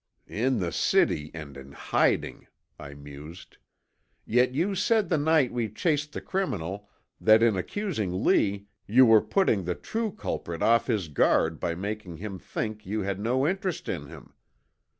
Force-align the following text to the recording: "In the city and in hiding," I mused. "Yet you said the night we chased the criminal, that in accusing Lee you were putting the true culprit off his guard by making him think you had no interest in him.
"In 0.25 0.57
the 0.57 0.71
city 0.71 1.29
and 1.31 1.55
in 1.55 1.73
hiding," 1.73 2.47
I 2.79 2.95
mused. 2.95 3.57
"Yet 4.25 4.51
you 4.51 4.73
said 4.73 5.09
the 5.09 5.17
night 5.19 5.53
we 5.53 5.69
chased 5.69 6.13
the 6.13 6.21
criminal, 6.21 6.89
that 7.19 7.43
in 7.43 7.55
accusing 7.55 8.23
Lee 8.23 8.65
you 8.87 9.05
were 9.05 9.21
putting 9.21 9.63
the 9.65 9.75
true 9.75 10.11
culprit 10.11 10.63
off 10.63 10.87
his 10.87 11.07
guard 11.07 11.59
by 11.59 11.75
making 11.75 12.17
him 12.17 12.39
think 12.39 12.83
you 12.83 13.01
had 13.01 13.19
no 13.19 13.45
interest 13.47 13.87
in 13.87 14.07
him. 14.07 14.33